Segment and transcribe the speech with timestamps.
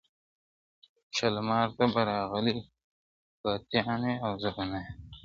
[1.15, 2.57] شالمار ته به راغلي،
[3.41, 4.97] طوطیان وي، او زه به نه یم!.